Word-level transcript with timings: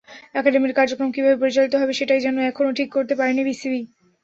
একাডেমির 0.35 0.77
কার্যক্রম 0.77 1.09
কীভাবে 1.11 1.37
পরিচালিত 1.41 1.73
হবে, 1.75 1.93
সেটাই 1.99 2.21
যেন 2.21 2.35
এখনো 2.49 2.69
ঠিক 2.77 2.89
করতে 2.95 3.13
পারেনি 3.15 3.41
বিসিবি। 3.47 3.81